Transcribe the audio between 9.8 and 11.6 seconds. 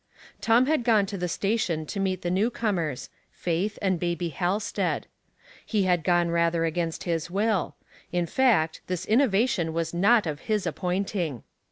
not of his appointing.